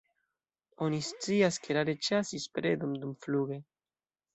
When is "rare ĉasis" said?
1.81-2.51